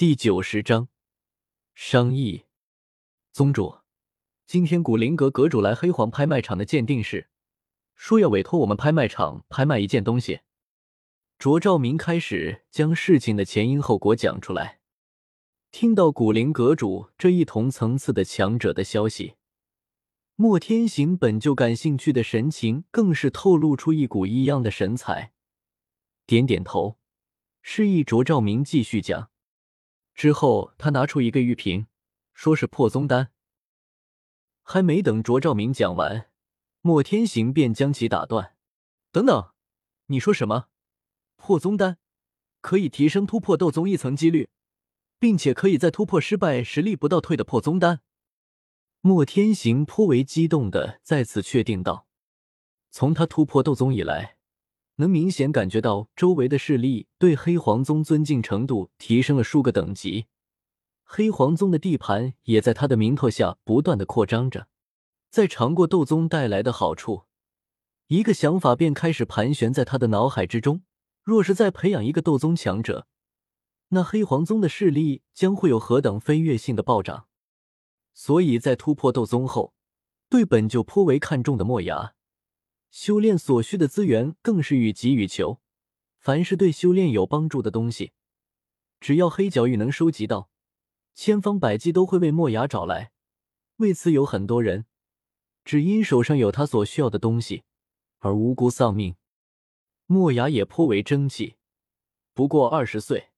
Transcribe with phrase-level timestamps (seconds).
[0.00, 0.88] 第九十章
[1.74, 2.46] 商议。
[3.32, 3.80] 宗主，
[4.46, 7.28] 今天古灵阁阁主来黑黄拍卖场的鉴定室，
[7.94, 10.40] 说要委托我们拍卖场拍卖一件东西。
[11.38, 14.80] 卓兆明开始将事情的前因后果讲出来。
[15.70, 19.34] 听到古灵阁主这一同层次的强者的消息，
[20.34, 25.34] 莫天行本就感兴趣的神情更是透露出一股异样的神采，
[26.24, 26.96] 点点头，
[27.60, 29.29] 示意卓兆明继续讲。
[30.14, 31.86] 之后，他拿出一个玉瓶，
[32.34, 33.32] 说是破宗丹。
[34.62, 36.30] 还没等卓兆明讲完，
[36.80, 38.56] 莫天行便将其打断
[39.10, 39.52] ：“等等，
[40.06, 40.66] 你说什么？
[41.36, 41.98] 破宗丹
[42.60, 44.50] 可以提升突破斗宗一层几率，
[45.18, 48.00] 并且可以在突破失败时力不倒退的破宗丹？”
[49.02, 52.06] 莫天行颇为激动的再次确定道
[52.90, 54.36] ：“从他突破斗宗以来。”
[55.00, 60.26] 能明显感觉到周围的势力对黑皇宗尊敬程度提升了数个等级，
[61.04, 64.68] 黑皇宗的地盘也在他的名头下不断的扩张着。
[65.30, 67.22] 在尝过斗宗带来的好处，
[68.08, 70.82] 一个想法便开始盘旋在他的脑海之中：
[71.22, 73.06] 若是再培养一个斗宗强者，
[73.88, 77.26] 那黑皇宗的势力将会有何等飞跃性的暴涨。
[78.12, 79.72] 所以在突破斗宗后，
[80.28, 82.12] 对本就颇为看重的墨牙。
[82.90, 85.60] 修炼所需的资源更是予给予求，
[86.18, 88.12] 凡是对修炼有帮助的东西，
[89.00, 90.50] 只要黑角域能收集到，
[91.14, 93.12] 千方百计都会为墨牙找来。
[93.76, 94.86] 为此，有很多人
[95.64, 97.62] 只因手上有他所需要的东西
[98.18, 99.14] 而无辜丧命。
[100.06, 101.54] 墨牙也颇为争气，
[102.34, 103.30] 不过二十岁，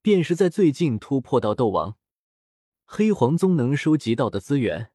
[0.00, 1.96] 便是在最近突破到斗王。
[2.86, 4.90] 黑皇宗能收集到的资源，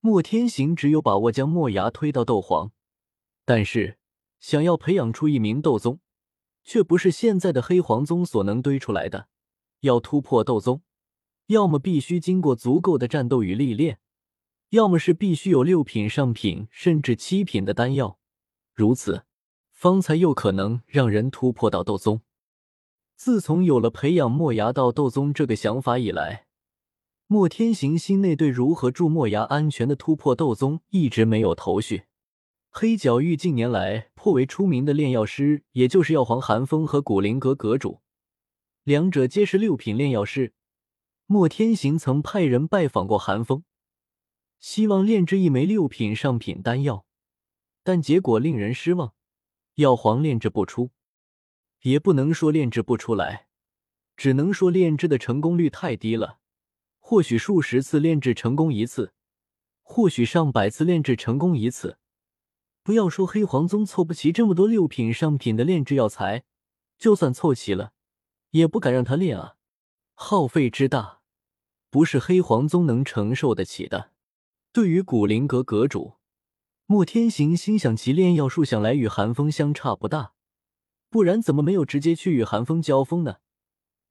[0.00, 2.72] 莫天行只有把握将墨牙推到斗皇。
[3.46, 3.96] 但是，
[4.40, 6.00] 想要培养出一名斗宗，
[6.64, 9.28] 却不是现在的黑皇宗所能堆出来的。
[9.80, 10.82] 要突破斗宗，
[11.46, 14.00] 要么必须经过足够的战斗与历练，
[14.70, 18.18] 要么是必须有六品上品甚至七品的丹药，
[18.74, 19.22] 如此，
[19.70, 22.22] 方才有可能让人突破到斗宗。
[23.14, 26.48] 自从有了培养墨牙到斗宗这个想法以来，
[27.28, 32.06] 莫天行心内对如何助墨牙安全的突破斗宗一直没有头绪。
[32.78, 38.02] 黑角域近年来颇为出名的炼药师，也就是药皇寒风和古灵阁阁主，
[38.84, 40.52] 两者皆是六品炼药师。
[41.24, 43.64] 莫天行曾派人拜访过寒风，
[44.60, 47.06] 希望炼制一枚六品上品丹药，
[47.82, 49.14] 但结果令人失望，
[49.76, 50.90] 药皇炼制不出。
[51.80, 53.46] 也不能说炼制不出来，
[54.18, 56.40] 只能说炼制的成功率太低了。
[56.98, 59.14] 或许数十次炼制成功一次，
[59.80, 61.96] 或许上百次炼制成功一次。
[62.86, 66.44] 不要说黑皇宗凑不齐这么多六品上品的炼制药材，
[66.96, 67.90] 就算凑齐了，
[68.50, 69.56] 也不敢让他炼啊！
[70.14, 71.18] 耗费之大，
[71.90, 74.12] 不是黑皇宗能承受得起的。
[74.72, 76.12] 对于古灵阁阁主
[76.86, 80.34] 莫天行，心想其炼药术想来与寒风相差不大，
[81.10, 83.38] 不然怎么没有直接去与寒风交锋呢？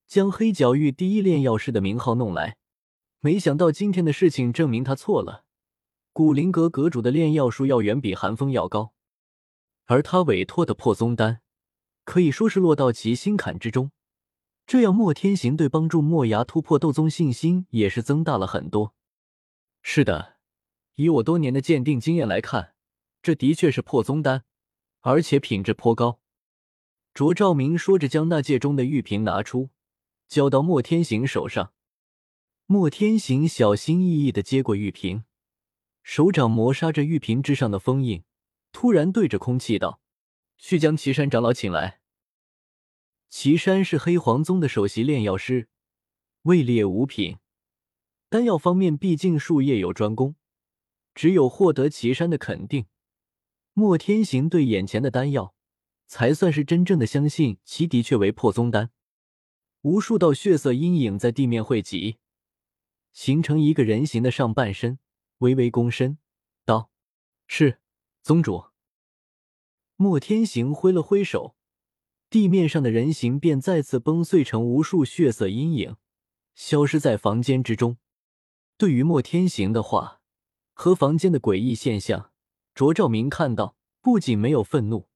[0.05, 2.57] 将黑角域第一炼药师的名号弄来，
[3.21, 5.44] 没想到今天的事情证明他错了。
[6.15, 8.93] 古灵阁阁主的炼药术要远比寒风要高，
[9.83, 11.41] 而他委托的破宗丹
[12.05, 13.91] 可以说是落到其心坎之中。
[14.65, 18.95] 这样，莫天行对帮助墨牙突破斗宗信心也是增大了很多。
[19.81, 20.37] 是的，
[20.93, 22.75] 以我多年的鉴定经验来看，
[23.21, 24.45] 这的确是破宗丹，
[25.01, 26.21] 而且品质颇高。
[27.13, 29.69] 卓兆明说着，将那戒中的玉瓶拿出，
[30.29, 31.73] 交到莫天行手上。
[32.67, 35.25] 莫天行小心翼翼的接过玉瓶。
[36.05, 38.23] 手掌磨砂着玉瓶之上的封印，
[38.71, 39.99] 突然对着空气道
[40.59, 41.99] ：“去将岐山长老请来。”
[43.27, 45.67] 岐山是黑黄宗的首席炼药师，
[46.43, 47.37] 位列五品。
[48.29, 50.35] 丹药方面，毕竟术业有专攻，
[51.15, 52.85] 只有获得岐山的肯定，
[53.73, 55.55] 莫天行对眼前的丹药
[56.05, 58.91] 才算是真正的相信其的确为破宗丹。
[59.81, 62.17] 无数道血色阴影在地面汇集，
[63.11, 64.99] 形成一个人形的上半身。
[65.39, 66.17] 微微躬身，
[66.65, 66.89] 道
[67.47, 67.79] ：“是
[68.21, 68.65] 宗主。”
[69.97, 71.55] 莫天行挥了挥手，
[72.29, 75.95] 地面上的人形便再次崩碎成无数血色阴影，
[76.53, 77.97] 消失在房间之中。
[78.77, 80.21] 对于莫天行的话
[80.73, 82.31] 和房间的诡异现象，
[82.73, 85.07] 卓兆明看到，不仅没有愤怒，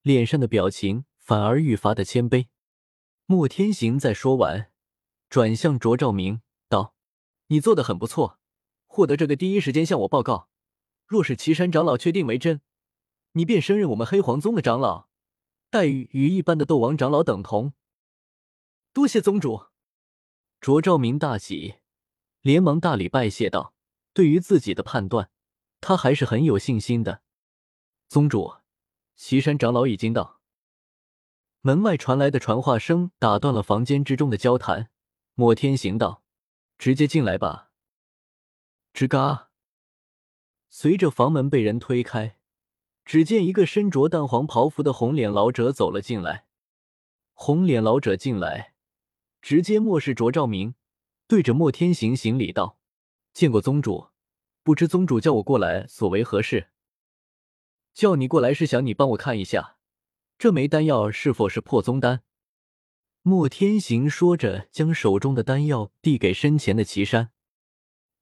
[0.00, 2.48] 脸上的表情反而愈发的谦卑。
[3.26, 4.72] 莫天行在说完，
[5.28, 6.94] 转向卓兆明道
[7.48, 8.38] ：“你做的很不错。”
[8.96, 10.48] 获得这个第一时间向我报告。
[11.06, 12.62] 若是岐山长老确定为真，
[13.32, 15.08] 你便升任我们黑皇宗的长老，
[15.68, 17.74] 待遇与一般的斗王长老等同。
[18.94, 19.66] 多谢宗主。
[20.62, 21.74] 卓兆明大喜，
[22.40, 23.74] 连忙大礼拜谢道
[24.14, 25.28] ：“对于自己的判断，
[25.82, 27.20] 他还是很有信心的。”
[28.08, 28.54] 宗主，
[29.14, 30.40] 岐山长老已经到。
[31.60, 34.88] 门外传来的传话声打断了房间之中的交谈。
[35.34, 36.22] 莫天行道
[36.78, 37.64] ：“直接进来吧。”
[38.96, 39.50] 吱嘎，
[40.70, 42.38] 随着房门被人推开，
[43.04, 46.46] 只见一个身着淡黄袍服的红脸老者走了进来。
[47.34, 48.72] 红脸老者进来，
[49.42, 50.76] 直接漠视卓照明，
[51.28, 52.78] 对着莫天行行礼道
[53.34, 54.08] ：“见过宗主，
[54.62, 56.68] 不知宗主叫我过来所为何事？”
[57.92, 59.76] 叫你过来是想你帮我看一下，
[60.38, 62.22] 这枚丹药是否是破宗丹。
[63.20, 67.32] 莫天行说着，将手中的丹药递给身前的岐山。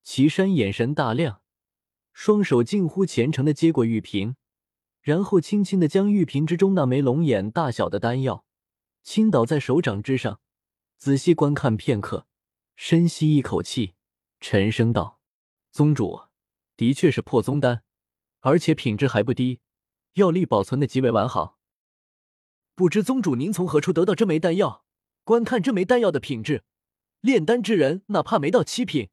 [0.04, 1.40] 岐山眼神大亮，
[2.12, 4.36] 双手近乎虔诚的接过玉瓶，
[5.00, 8.44] 然后轻轻的将玉瓶之中那枚龙眼大小的丹药
[9.02, 10.40] 倾倒在手掌之上，
[10.98, 12.26] 仔细观看片刻，
[12.76, 13.94] 深吸一口气，
[14.40, 15.20] 沉声道
[15.72, 16.24] ：“宗主，
[16.76, 17.82] 的确是破宗丹，
[18.40, 19.60] 而且品质还不低，
[20.14, 21.58] 药力保存的极为完好。
[22.74, 24.84] 不知宗主您从何处得到这枚丹药？
[25.24, 26.64] 观看这枚丹药的品质，
[27.22, 29.08] 炼丹之人哪怕没到七品。”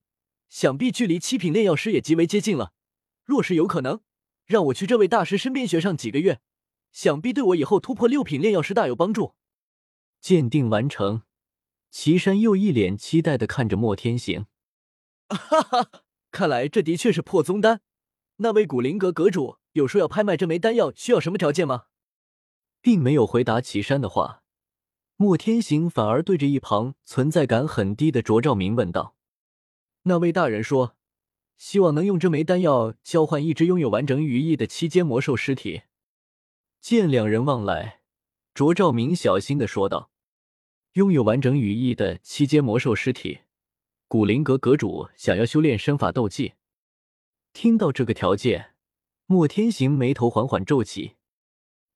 [0.52, 2.74] 想必距离七品炼药师也极为接近了。
[3.24, 4.02] 若是有可能，
[4.46, 6.42] 让我去这位大师身边学上几个月，
[6.92, 9.34] 想必对我以后突破六品炼药师大有帮助。
[10.20, 11.22] 鉴定完成，
[11.90, 14.48] 岐山又一脸期待的看着莫天行。
[15.30, 15.90] 哈哈，
[16.32, 17.80] 看来这的确是破宗丹。
[18.38, 21.86] 那位古灵阁阁主有说要拍卖这枚丹药需要什么条件吗？
[22.82, 24.44] 并没有回答岐山的话，
[25.16, 29.16] 莫天行反而对着一旁存在感很低的卓兆明问道。
[30.04, 30.96] 那位大人说
[31.58, 35.84] ：“希望能用这枚丹药交换一只拥有完整羽翼的七阶魔兽尸体。”
[36.82, 38.02] 见两人望来，
[38.56, 40.10] 卓兆明小心的说道
[40.94, 43.42] ：“拥有完整羽翼的七阶魔兽尸体，
[44.08, 46.54] 古灵阁阁主想要修炼身法斗技。”
[47.54, 48.74] 听到这个条件，
[49.28, 51.18] 莫天行眉头缓缓皱起。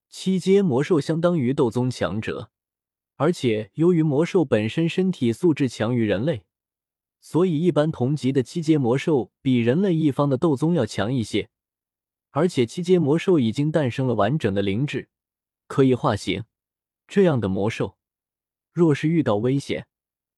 [0.08, 2.52] 七阶魔兽相当于斗宗强者，
[3.16, 6.46] 而且由于魔兽本身身体素质强于人类。
[7.28, 11.50] 所以，一般同级的七阶魔兽比人类一方的斗宗要强一些，
[12.30, 15.10] 而且七阶魔兽已经诞生了完整的灵智，
[15.66, 16.44] 可以化形。
[17.08, 17.98] 这样的魔兽，
[18.72, 19.88] 若是遇到危险，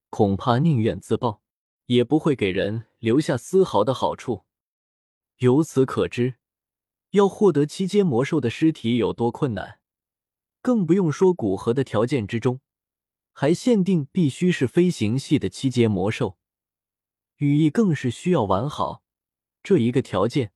[0.08, 1.42] 恐怕宁愿自爆，
[1.84, 4.46] 也不会给人留下丝毫的好处。
[5.40, 6.36] 由此可知，
[7.10, 9.80] 要获得七阶魔兽的尸体有多困难，
[10.62, 12.62] 更不用说古河的条件之中，
[13.34, 16.37] 还限定必须是飞行系的七阶魔兽。
[17.38, 19.02] 羽翼更是需要完好，
[19.62, 20.50] 这一个条件，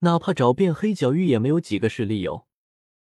[0.00, 2.48] 哪怕找遍黑角域也没有几个是理由。